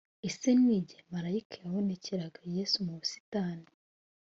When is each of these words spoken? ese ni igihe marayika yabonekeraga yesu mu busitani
ese 0.27 0.47
ni 0.61 0.71
igihe 0.79 1.01
marayika 1.13 1.55
yabonekeraga 1.63 2.41
yesu 2.55 2.77
mu 2.85 2.93
busitani 2.99 3.67